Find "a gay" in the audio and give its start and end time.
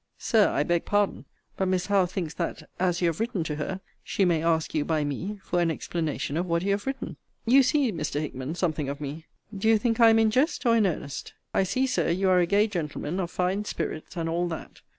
12.39-12.65